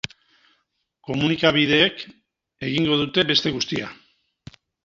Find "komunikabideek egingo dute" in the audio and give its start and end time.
1.09-3.29